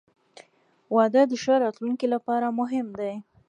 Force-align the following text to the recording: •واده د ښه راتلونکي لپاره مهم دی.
•واده 0.95 1.21
د 1.27 1.33
ښه 1.43 1.55
راتلونکي 1.63 2.07
لپاره 2.13 2.47
مهم 2.59 2.87
دی. 2.99 3.13